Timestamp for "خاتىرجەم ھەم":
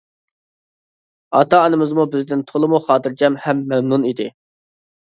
2.89-3.65